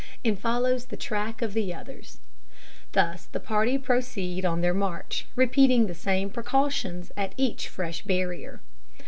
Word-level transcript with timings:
and 0.25 0.39
follows 0.39 0.85
the 0.85 0.97
track 0.97 1.43
of 1.43 1.53
the 1.53 1.71
others. 1.71 2.17
Thus 2.93 3.25
the 3.25 3.39
party 3.39 3.77
proceed 3.77 4.43
on 4.45 4.61
their 4.61 4.73
march, 4.73 5.27
repeating 5.35 5.85
the 5.85 5.93
same 5.93 6.31
precautions 6.31 7.11
at 7.15 7.33
each 7.37 7.67
fresh 7.67 8.01
barrier. 8.03 8.61